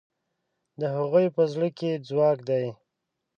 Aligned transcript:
د 0.79 0.81
هغوی 0.95 1.25
په 1.35 1.43
زړه 1.53 1.69
کې 1.77 1.91
ځواک 2.07 2.37
دی. 2.49 2.65